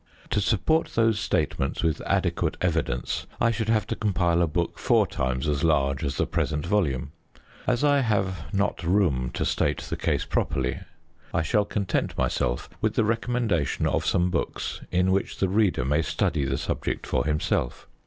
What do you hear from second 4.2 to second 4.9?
a book